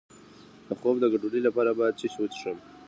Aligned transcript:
د 0.67 0.69
خوب 0.79 0.95
د 0.99 1.03
ګډوډۍ 1.11 1.41
لپاره 1.47 1.71
باید 1.79 1.97
څه 1.99 2.07
مه 2.21 2.27
څښم؟ 2.33 2.57